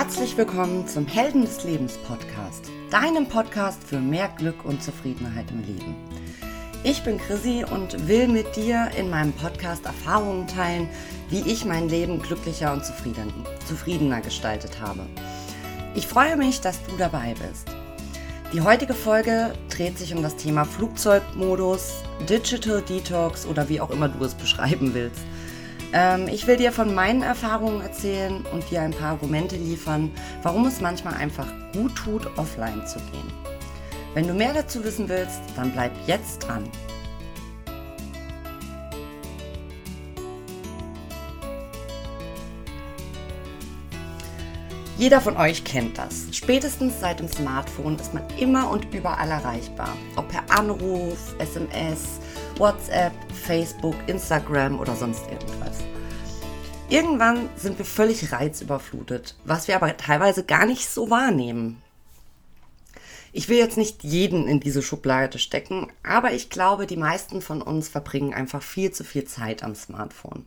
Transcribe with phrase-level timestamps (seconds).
[0.00, 5.64] Herzlich willkommen zum Helden des Lebens Podcast, deinem Podcast für mehr Glück und Zufriedenheit im
[5.64, 5.96] Leben.
[6.84, 10.88] Ich bin Chrissy und will mit dir in meinem Podcast Erfahrungen teilen,
[11.30, 15.04] wie ich mein Leben glücklicher und zufriedener gestaltet habe.
[15.96, 17.66] Ich freue mich, dass du dabei bist.
[18.52, 24.08] Die heutige Folge dreht sich um das Thema Flugzeugmodus, Digital Detox oder wie auch immer
[24.08, 25.22] du es beschreiben willst.
[25.92, 30.10] Ähm, ich will dir von meinen Erfahrungen erzählen und dir ein paar Argumente liefern,
[30.42, 33.32] warum es manchmal einfach gut tut, offline zu gehen.
[34.14, 36.64] Wenn du mehr dazu wissen willst, dann bleib jetzt dran.
[44.98, 46.26] Jeder von euch kennt das.
[46.32, 49.96] Spätestens seit dem Smartphone ist man immer und überall erreichbar.
[50.16, 52.18] Ob per Anruf, SMS,
[52.56, 55.78] WhatsApp, Facebook, Instagram oder sonst irgendwas.
[56.88, 61.80] Irgendwann sind wir völlig reizüberflutet, was wir aber teilweise gar nicht so wahrnehmen.
[63.32, 67.62] Ich will jetzt nicht jeden in diese Schublade stecken, aber ich glaube, die meisten von
[67.62, 70.44] uns verbringen einfach viel zu viel Zeit am Smartphone.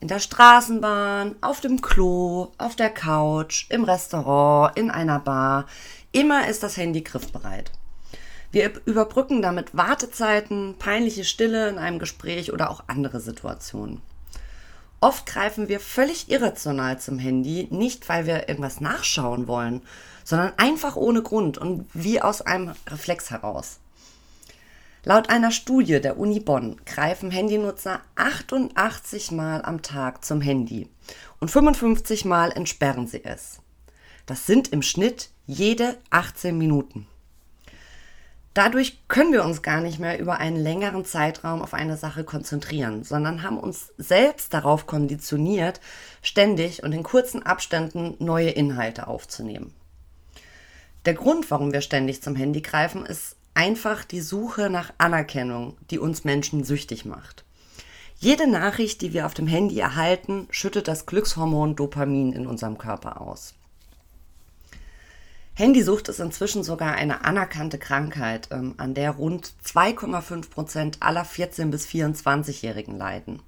[0.00, 5.66] In der Straßenbahn, auf dem Klo, auf der Couch, im Restaurant, in einer Bar.
[6.10, 7.70] Immer ist das Handy griffbereit.
[8.50, 14.00] Wir überbrücken damit Wartezeiten, peinliche Stille in einem Gespräch oder auch andere Situationen.
[15.02, 19.82] Oft greifen wir völlig irrational zum Handy, nicht weil wir irgendwas nachschauen wollen,
[20.24, 23.80] sondern einfach ohne Grund und wie aus einem Reflex heraus.
[25.02, 30.90] Laut einer Studie der Uni Bonn greifen Handynutzer 88 Mal am Tag zum Handy
[31.38, 33.60] und 55 Mal entsperren sie es.
[34.26, 37.06] Das sind im Schnitt jede 18 Minuten.
[38.52, 43.02] Dadurch können wir uns gar nicht mehr über einen längeren Zeitraum auf eine Sache konzentrieren,
[43.02, 45.80] sondern haben uns selbst darauf konditioniert,
[46.20, 49.72] ständig und in kurzen Abständen neue Inhalte aufzunehmen.
[51.06, 55.98] Der Grund, warum wir ständig zum Handy greifen, ist einfach die Suche nach Anerkennung, die
[55.98, 57.44] uns Menschen süchtig macht.
[58.18, 63.20] Jede Nachricht, die wir auf dem Handy erhalten, schüttet das Glückshormon Dopamin in unserem Körper
[63.20, 63.54] aus.
[65.54, 71.70] Handysucht ist inzwischen sogar eine anerkannte Krankheit, ähm, an der rund 2,5 Prozent aller 14-
[71.70, 73.40] bis 24-Jährigen leiden.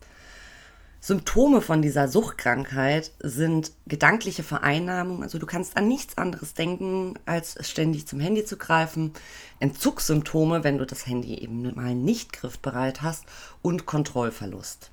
[1.05, 7.57] Symptome von dieser Suchtkrankheit sind gedankliche Vereinnahmung, also du kannst an nichts anderes denken, als
[7.69, 9.13] ständig zum Handy zu greifen,
[9.59, 13.25] Entzugssymptome, wenn du das Handy eben mal nicht griffbereit hast
[13.63, 14.93] und Kontrollverlust.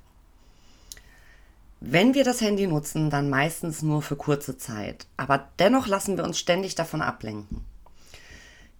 [1.78, 5.06] Wenn wir das Handy nutzen, dann meistens nur für kurze Zeit.
[5.16, 7.64] Aber dennoch lassen wir uns ständig davon ablenken.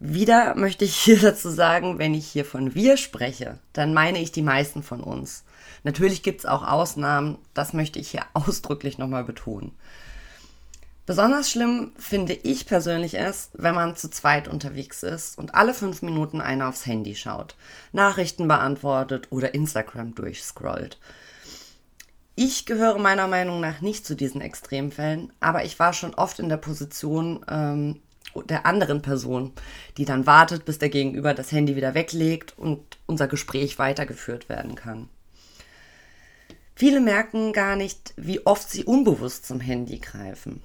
[0.03, 4.33] Wieder möchte ich hier dazu sagen, wenn ich hier von wir spreche, dann meine ich
[4.33, 5.44] die meisten von uns.
[5.84, 9.72] Natürlich gibt es auch Ausnahmen, das möchte ich hier ausdrücklich nochmal betonen.
[11.05, 16.03] Besonders schlimm finde ich persönlich es, wenn man zu zweit unterwegs ist und alle fünf
[16.03, 17.56] Minuten einer aufs Handy schaut,
[17.93, 20.99] Nachrichten beantwortet oder Instagram durchscrollt.
[22.37, 26.49] Ich gehöre meiner Meinung nach nicht zu diesen Extremfällen, aber ich war schon oft in
[26.49, 28.00] der Position ähm,
[28.45, 29.53] der anderen Person,
[29.97, 34.75] die dann wartet, bis der Gegenüber das Handy wieder weglegt und unser Gespräch weitergeführt werden
[34.75, 35.09] kann.
[36.75, 40.63] Viele merken gar nicht, wie oft sie unbewusst zum Handy greifen.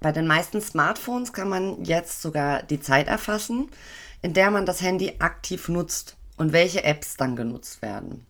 [0.00, 3.68] Bei den meisten Smartphones kann man jetzt sogar die Zeit erfassen,
[4.22, 8.26] in der man das Handy aktiv nutzt und welche Apps dann genutzt werden.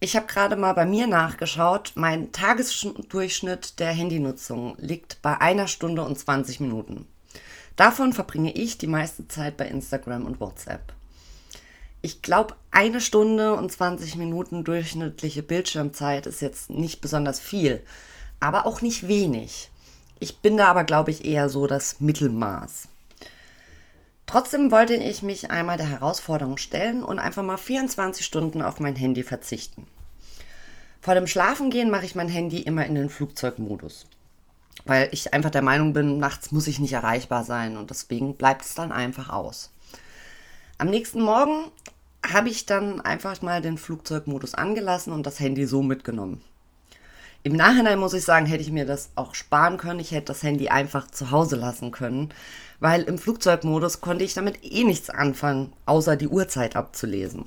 [0.00, 1.92] Ich habe gerade mal bei mir nachgeschaut.
[1.94, 7.06] Mein Tagesdurchschnitt der Handynutzung liegt bei einer Stunde und 20 Minuten.
[7.76, 10.92] Davon verbringe ich die meiste Zeit bei Instagram und WhatsApp.
[12.02, 17.82] Ich glaube, eine Stunde und 20 Minuten durchschnittliche Bildschirmzeit ist jetzt nicht besonders viel,
[18.40, 19.70] aber auch nicht wenig.
[20.18, 22.88] Ich bin da aber, glaube ich, eher so das Mittelmaß.
[24.26, 28.96] Trotzdem wollte ich mich einmal der Herausforderung stellen und einfach mal 24 Stunden auf mein
[28.96, 29.86] Handy verzichten.
[31.00, 34.06] Vor dem Schlafengehen mache ich mein Handy immer in den Flugzeugmodus,
[34.84, 38.64] weil ich einfach der Meinung bin, nachts muss ich nicht erreichbar sein und deswegen bleibt
[38.64, 39.70] es dann einfach aus.
[40.78, 41.70] Am nächsten Morgen
[42.28, 46.42] habe ich dann einfach mal den Flugzeugmodus angelassen und das Handy so mitgenommen.
[47.44, 49.98] Im Nachhinein muss ich sagen, hätte ich mir das auch sparen können.
[49.98, 52.32] Ich hätte das Handy einfach zu Hause lassen können,
[52.78, 57.46] weil im Flugzeugmodus konnte ich damit eh nichts anfangen, außer die Uhrzeit abzulesen.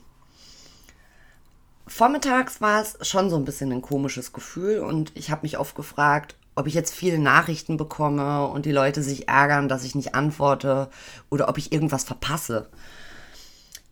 [1.87, 5.75] Vormittags war es schon so ein bisschen ein komisches Gefühl und ich habe mich oft
[5.75, 10.15] gefragt, ob ich jetzt viele Nachrichten bekomme und die Leute sich ärgern, dass ich nicht
[10.15, 10.89] antworte
[11.29, 12.69] oder ob ich irgendwas verpasse.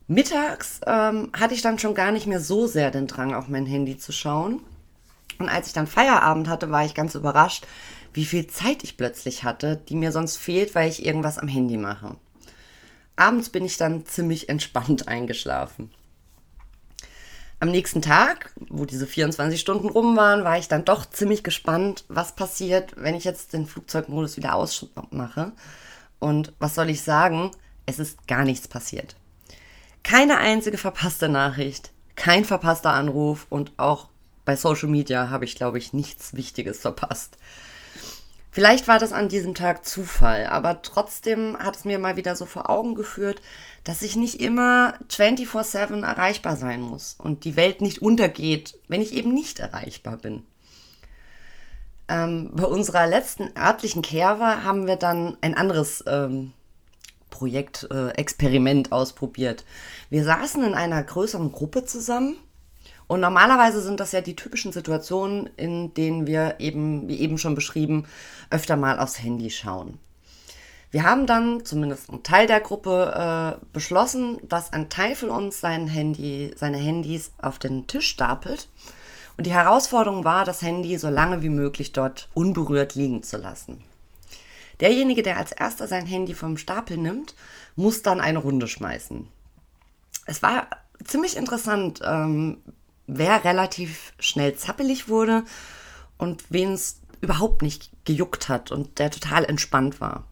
[0.06, 3.66] Mittags ähm, hatte ich dann schon gar nicht mehr so sehr den Drang, auf mein
[3.66, 4.60] Handy zu schauen
[5.38, 7.66] und als ich dann Feierabend hatte, war ich ganz überrascht,
[8.12, 11.76] wie viel Zeit ich plötzlich hatte, die mir sonst fehlt, weil ich irgendwas am Handy
[11.76, 12.16] mache.
[13.16, 15.90] Abends bin ich dann ziemlich entspannt eingeschlafen.
[17.64, 22.04] Am nächsten Tag, wo diese 24 Stunden rum waren, war ich dann doch ziemlich gespannt,
[22.08, 25.52] was passiert, wenn ich jetzt den Flugzeugmodus wieder ausmache.
[26.18, 27.52] Und was soll ich sagen?
[27.86, 29.16] Es ist gar nichts passiert.
[30.02, 34.08] Keine einzige verpasste Nachricht, kein verpasster Anruf und auch
[34.44, 37.38] bei Social Media habe ich, glaube ich, nichts Wichtiges verpasst.
[38.54, 42.46] Vielleicht war das an diesem Tag Zufall, aber trotzdem hat es mir mal wieder so
[42.46, 43.42] vor Augen geführt,
[43.82, 49.12] dass ich nicht immer 24/7 erreichbar sein muss und die Welt nicht untergeht, wenn ich
[49.12, 50.44] eben nicht erreichbar bin.
[52.06, 56.52] Ähm, bei unserer letzten örtlichen Kerwe haben wir dann ein anderes ähm,
[57.30, 59.64] Projekt, äh, Experiment ausprobiert.
[60.10, 62.36] Wir saßen in einer größeren Gruppe zusammen
[63.06, 67.54] und normalerweise sind das ja die typischen Situationen, in denen wir eben, wie eben schon
[67.54, 68.06] beschrieben,
[68.50, 69.98] öfter mal aufs Handy schauen.
[70.90, 75.60] Wir haben dann, zumindest ein Teil der Gruppe, äh, beschlossen, dass ein Teil von uns
[75.60, 78.68] sein Handy, seine Handys auf den Tisch stapelt.
[79.36, 83.82] Und die Herausforderung war, das Handy so lange wie möglich dort unberührt liegen zu lassen.
[84.80, 87.34] Derjenige, der als erster sein Handy vom Stapel nimmt,
[87.74, 89.26] muss dann eine Runde schmeißen.
[90.26, 90.68] Es war
[91.04, 92.58] ziemlich interessant, ähm,
[93.06, 95.44] wer relativ schnell zappelig wurde
[96.18, 100.28] und wen es überhaupt nicht gejuckt hat und der total entspannt war.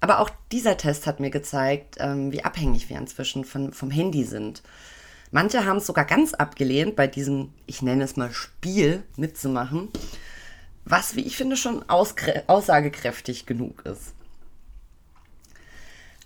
[0.00, 4.24] Aber auch dieser Test hat mir gezeigt, ähm, wie abhängig wir inzwischen von, vom Handy
[4.24, 4.62] sind.
[5.30, 9.88] Manche haben es sogar ganz abgelehnt, bei diesem, ich nenne es mal Spiel mitzumachen,
[10.84, 14.12] was, wie ich finde, schon aussagekräftig genug ist.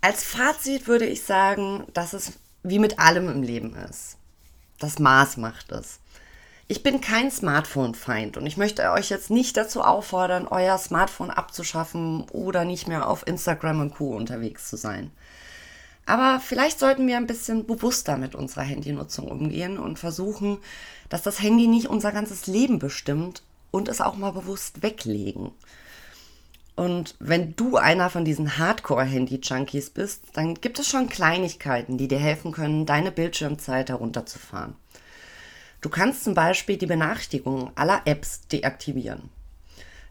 [0.00, 4.16] Als Fazit würde ich sagen, dass es wie mit allem im Leben ist.
[4.78, 5.98] Das Maß macht es.
[6.70, 12.28] Ich bin kein Smartphone-Feind und ich möchte euch jetzt nicht dazu auffordern, euer Smartphone abzuschaffen
[12.30, 14.14] oder nicht mehr auf Instagram und Co.
[14.14, 15.10] unterwegs zu sein.
[16.04, 20.58] Aber vielleicht sollten wir ein bisschen bewusster mit unserer Handynutzung umgehen und versuchen,
[21.08, 25.50] dass das Handy nicht unser ganzes Leben bestimmt und es auch mal bewusst weglegen.
[26.78, 32.20] Und wenn du einer von diesen Hardcore-Handy-Junkies bist, dann gibt es schon Kleinigkeiten, die dir
[32.20, 34.76] helfen können, deine Bildschirmzeit herunterzufahren.
[35.80, 39.28] Du kannst zum Beispiel die Benachrichtigungen aller Apps deaktivieren.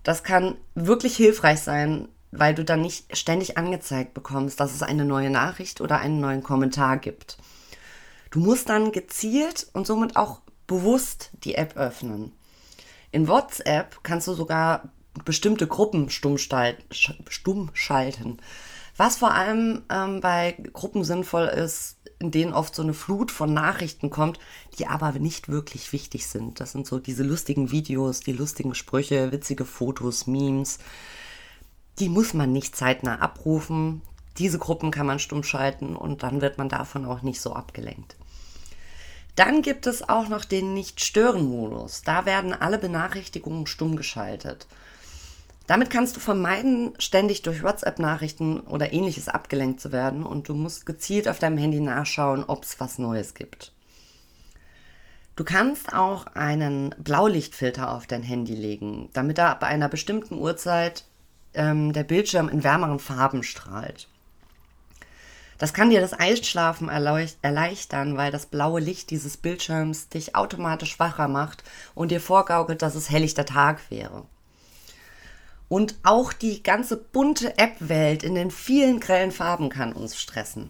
[0.03, 5.05] Das kann wirklich hilfreich sein, weil du dann nicht ständig angezeigt bekommst, dass es eine
[5.05, 7.37] neue Nachricht oder einen neuen Kommentar gibt.
[8.29, 12.33] Du musst dann gezielt und somit auch bewusst die App öffnen.
[13.13, 14.89] In WhatsApp kannst du sogar
[15.27, 18.37] bestimmte Gruppen stumm, schalten.
[18.95, 23.53] Was vor allem ähm, bei Gruppen sinnvoll ist, in denen oft so eine Flut von
[23.53, 24.39] Nachrichten kommt,
[24.79, 26.61] die aber nicht wirklich wichtig sind.
[26.61, 30.79] Das sind so diese lustigen Videos, die lustigen Sprüche, witzige Fotos, Memes.
[31.99, 34.01] Die muss man nicht zeitnah abrufen.
[34.37, 38.15] Diese Gruppen kann man stumm schalten und dann wird man davon auch nicht so abgelenkt.
[39.35, 42.03] Dann gibt es auch noch den Nicht-Stören-Modus.
[42.03, 44.67] Da werden alle Benachrichtigungen stumm geschaltet.
[45.67, 50.85] Damit kannst du vermeiden, ständig durch WhatsApp-Nachrichten oder ähnliches abgelenkt zu werden und du musst
[50.85, 53.73] gezielt auf deinem Handy nachschauen, ob es was Neues gibt.
[55.35, 61.03] Du kannst auch einen Blaulichtfilter auf dein Handy legen, damit er ab einer bestimmten Uhrzeit
[61.53, 64.07] ähm, der Bildschirm in wärmeren Farben strahlt.
[65.57, 71.27] Das kann dir das Einschlafen erleichtern, weil das blaue Licht dieses Bildschirms dich automatisch wacher
[71.27, 71.63] macht
[71.93, 74.25] und dir vorgaukelt, dass es helllichter Tag wäre.
[75.69, 80.69] Und auch die ganze bunte App-Welt in den vielen grellen Farben kann uns stressen.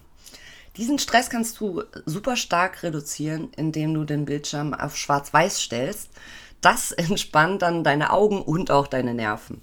[0.76, 6.10] Diesen Stress kannst du super stark reduzieren, indem du den Bildschirm auf schwarz-weiß stellst.
[6.62, 9.62] Das entspannt dann deine Augen und auch deine Nerven.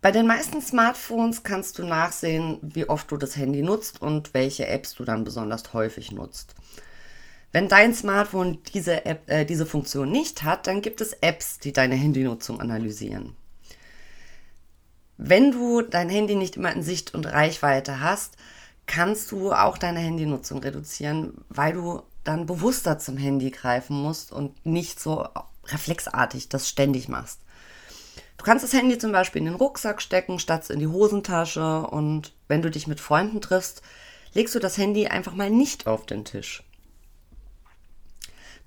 [0.00, 4.66] Bei den meisten Smartphones kannst du nachsehen, wie oft du das Handy nutzt und welche
[4.68, 6.54] Apps du dann besonders häufig nutzt.
[7.50, 11.72] Wenn dein Smartphone diese, App, äh, diese Funktion nicht hat, dann gibt es Apps, die
[11.72, 13.34] deine Handynutzung analysieren.
[15.16, 18.36] Wenn du dein Handy nicht immer in Sicht und Reichweite hast,
[18.86, 24.64] kannst du auch deine Handynutzung reduzieren, weil du dann bewusster zum Handy greifen musst und
[24.64, 25.26] nicht so
[25.66, 27.40] reflexartig das ständig machst.
[28.36, 32.34] Du kannst das Handy zum Beispiel in den Rucksack stecken, statt in die Hosentasche und
[32.46, 33.82] wenn du dich mit Freunden triffst,
[34.34, 36.62] legst du das Handy einfach mal nicht auf den Tisch.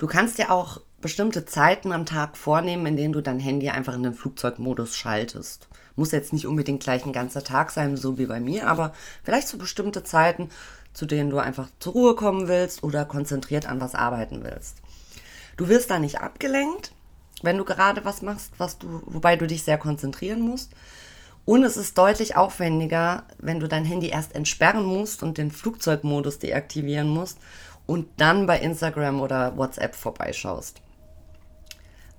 [0.02, 3.94] Du kannst dir auch bestimmte Zeiten am Tag vornehmen, in denen du dein Handy einfach
[3.94, 5.68] in den Flugzeugmodus schaltest.
[5.96, 8.94] Muss jetzt nicht unbedingt gleich ein ganzer Tag sein, so wie bei mir, aber
[9.24, 10.50] vielleicht so bestimmte Zeiten,
[10.92, 14.78] zu denen du einfach zur Ruhe kommen willst oder konzentriert an was arbeiten willst.
[15.56, 16.94] Du wirst da nicht abgelenkt
[17.42, 20.72] wenn du gerade was machst, was du, wobei du dich sehr konzentrieren musst.
[21.44, 26.38] Und es ist deutlich aufwendiger, wenn du dein Handy erst entsperren musst und den Flugzeugmodus
[26.38, 27.40] deaktivieren musst
[27.92, 30.82] und dann bei Instagram oder WhatsApp vorbeischaust.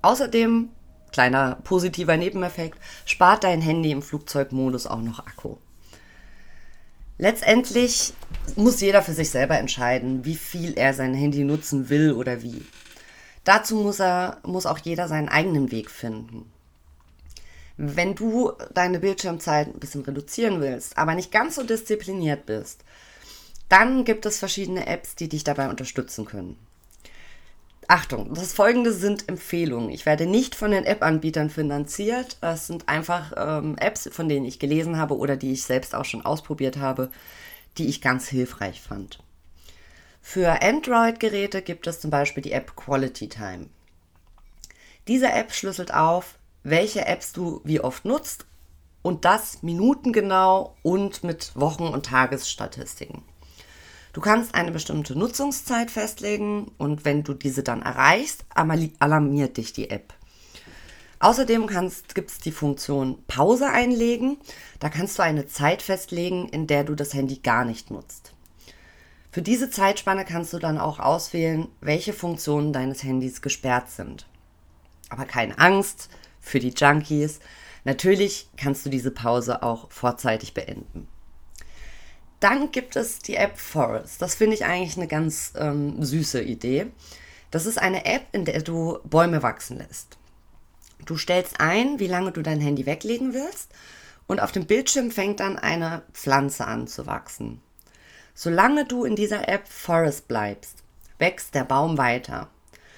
[0.02, 0.68] Außerdem,
[1.12, 5.56] kleiner positiver Nebeneffekt, spart dein Handy im Flugzeugmodus auch noch Akku.
[7.16, 8.12] Letztendlich
[8.54, 12.66] muss jeder für sich selber entscheiden, wie viel er sein Handy nutzen will oder wie.
[13.44, 16.52] Dazu muss, er, muss auch jeder seinen eigenen Weg finden.
[17.78, 22.84] Wenn du deine Bildschirmzeit ein bisschen reduzieren willst, aber nicht ganz so diszipliniert bist,
[23.72, 26.58] dann gibt es verschiedene Apps, die dich dabei unterstützen können.
[27.88, 29.90] Achtung, das folgende sind Empfehlungen.
[29.90, 32.36] Ich werde nicht von den App-Anbietern finanziert.
[32.42, 36.04] Das sind einfach ähm, Apps, von denen ich gelesen habe oder die ich selbst auch
[36.04, 37.10] schon ausprobiert habe,
[37.78, 39.20] die ich ganz hilfreich fand.
[40.20, 43.66] Für Android-Geräte gibt es zum Beispiel die App Quality Time.
[45.08, 48.44] Diese App schlüsselt auf, welche Apps du wie oft nutzt
[49.00, 53.22] und das minutengenau und mit Wochen- und Tagesstatistiken.
[54.12, 59.88] Du kannst eine bestimmte Nutzungszeit festlegen und wenn du diese dann erreichst, alarmiert dich die
[59.88, 60.12] App.
[61.18, 61.68] Außerdem
[62.14, 64.36] gibt es die Funktion Pause einlegen.
[64.80, 68.34] Da kannst du eine Zeit festlegen, in der du das Handy gar nicht nutzt.
[69.30, 74.26] Für diese Zeitspanne kannst du dann auch auswählen, welche Funktionen deines Handys gesperrt sind.
[75.08, 77.38] Aber keine Angst für die Junkies.
[77.84, 81.08] Natürlich kannst du diese Pause auch vorzeitig beenden.
[82.42, 84.20] Dann gibt es die App Forest.
[84.20, 86.86] Das finde ich eigentlich eine ganz ähm, süße Idee.
[87.52, 90.18] Das ist eine App, in der du Bäume wachsen lässt.
[91.06, 93.70] Du stellst ein, wie lange du dein Handy weglegen willst
[94.26, 97.60] und auf dem Bildschirm fängt dann eine Pflanze an zu wachsen.
[98.34, 100.82] Solange du in dieser App Forest bleibst,
[101.20, 102.48] wächst der Baum weiter.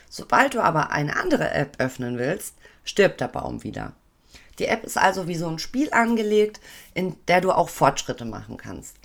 [0.08, 3.92] Sobald du aber eine andere App öffnen willst, stirbt der Baum wieder.
[4.58, 6.60] Die App ist also wie so ein Spiel angelegt,
[6.94, 8.96] in der du auch Fortschritte machen kannst.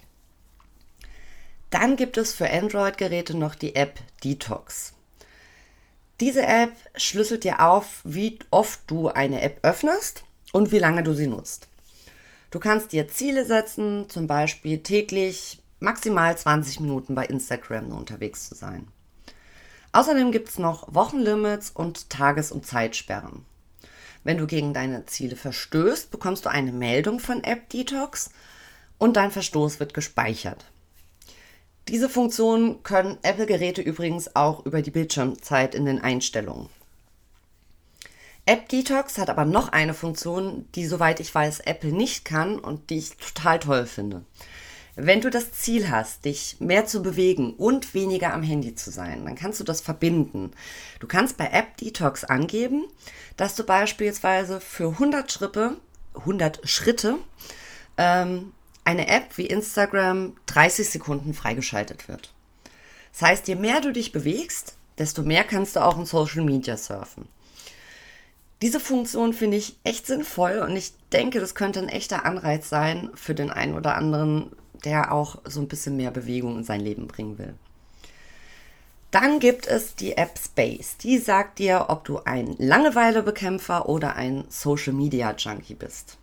[1.69, 4.93] Dann gibt es für Android-Geräte noch die App Detox.
[6.19, 11.13] Diese App schlüsselt dir auf, wie oft du eine App öffnest und wie lange du
[11.13, 11.67] sie nutzt.
[12.51, 18.55] Du kannst dir Ziele setzen, zum Beispiel täglich maximal 20 Minuten bei Instagram unterwegs zu
[18.55, 18.87] sein.
[19.91, 23.45] Außerdem gibt es noch Wochenlimits und Tages- und Zeitsperren.
[24.23, 28.31] Wenn du gegen deine Ziele verstößt, bekommst du eine Meldung von App Detox
[28.97, 30.65] und dein Verstoß wird gespeichert.
[31.89, 36.69] Diese Funktion können Apple-Geräte übrigens auch über die Bildschirmzeit in den Einstellungen.
[38.45, 42.91] App Detox hat aber noch eine Funktion, die soweit ich weiß Apple nicht kann und
[42.91, 44.23] die ich total toll finde.
[44.95, 49.25] Wenn du das Ziel hast, dich mehr zu bewegen und weniger am Handy zu sein,
[49.25, 50.51] dann kannst du das verbinden.
[50.99, 52.83] Du kannst bei App Detox angeben,
[53.35, 55.77] dass du beispielsweise für 100 Schritte,
[56.13, 57.15] 100 Schritte
[57.97, 58.51] ähm,
[58.89, 62.33] eine App wie Instagram 30 Sekunden freigeschaltet wird.
[63.11, 66.75] Das heißt, je mehr du dich bewegst, desto mehr kannst du auch in Social Media
[66.75, 67.27] surfen.
[68.63, 73.11] Diese Funktion finde ich echt sinnvoll und ich denke, das könnte ein echter Anreiz sein
[73.13, 74.51] für den einen oder anderen,
[74.83, 77.53] der auch so ein bisschen mehr Bewegung in sein Leben bringen will.
[79.11, 80.97] Dann gibt es die App Space.
[80.97, 86.18] Die sagt dir, ob du ein Langeweilebekämpfer oder ein Social Media Junkie bist.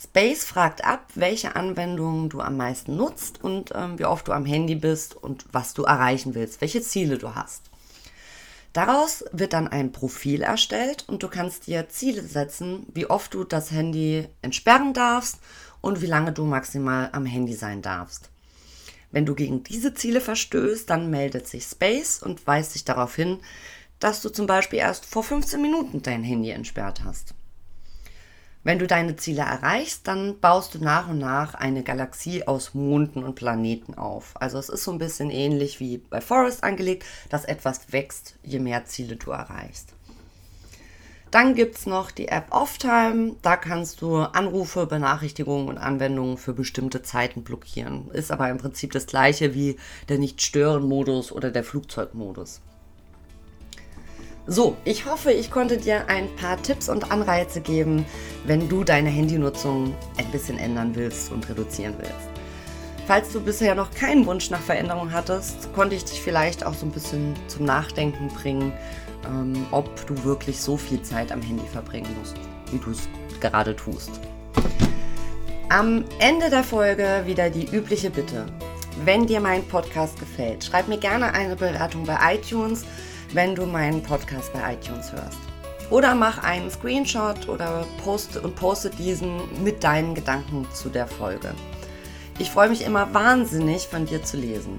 [0.00, 4.46] Space fragt ab, welche Anwendungen du am meisten nutzt und ähm, wie oft du am
[4.46, 7.64] Handy bist und was du erreichen willst, welche Ziele du hast.
[8.72, 13.42] Daraus wird dann ein Profil erstellt und du kannst dir Ziele setzen, wie oft du
[13.42, 15.40] das Handy entsperren darfst
[15.80, 18.30] und wie lange du maximal am Handy sein darfst.
[19.10, 23.40] Wenn du gegen diese Ziele verstößt, dann meldet sich Space und weist dich darauf hin,
[23.98, 27.34] dass du zum Beispiel erst vor 15 Minuten dein Handy entsperrt hast.
[28.68, 33.24] Wenn du deine Ziele erreichst, dann baust du nach und nach eine Galaxie aus Monden
[33.24, 34.34] und Planeten auf.
[34.34, 38.58] Also es ist so ein bisschen ähnlich wie bei Forest angelegt, dass etwas wächst, je
[38.58, 39.94] mehr Ziele du erreichst.
[41.30, 43.36] Dann gibt es noch die App Offtime.
[43.40, 48.10] Da kannst du Anrufe, Benachrichtigungen und Anwendungen für bestimmte Zeiten blockieren.
[48.10, 49.78] Ist aber im Prinzip das gleiche wie
[50.10, 52.60] der Nicht-Stören-Modus oder der Flugzeugmodus.
[54.50, 58.06] So, ich hoffe, ich konnte dir ein paar Tipps und Anreize geben,
[58.46, 62.14] wenn du deine Handynutzung ein bisschen ändern willst und reduzieren willst.
[63.06, 66.86] Falls du bisher noch keinen Wunsch nach Veränderung hattest, konnte ich dich vielleicht auch so
[66.86, 68.72] ein bisschen zum Nachdenken bringen,
[69.26, 72.38] ähm, ob du wirklich so viel Zeit am Handy verbringen musst,
[72.70, 73.06] wie du es
[73.40, 74.12] gerade tust.
[75.68, 78.46] Am Ende der Folge wieder die übliche Bitte.
[79.04, 82.86] Wenn dir mein Podcast gefällt, schreib mir gerne eine Bewertung bei iTunes
[83.32, 85.38] wenn du meinen Podcast bei iTunes hörst.
[85.90, 91.54] Oder mach einen Screenshot oder poste und poste diesen mit deinen Gedanken zu der Folge.
[92.38, 94.78] Ich freue mich immer wahnsinnig, von dir zu lesen.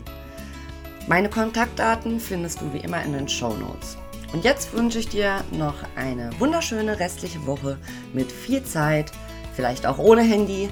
[1.07, 3.97] Meine Kontaktdaten findest du wie immer in den Show Notes.
[4.31, 7.79] Und jetzt wünsche ich dir noch eine wunderschöne restliche Woche
[8.13, 9.11] mit viel Zeit,
[9.55, 10.69] vielleicht auch ohne Handy,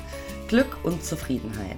[0.47, 1.77] Glück und Zufriedenheit.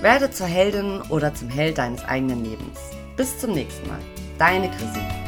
[0.00, 2.78] Werde zur Heldin oder zum Held deines eigenen Lebens.
[3.16, 4.00] Bis zum nächsten Mal.
[4.38, 5.19] Deine Chrissy.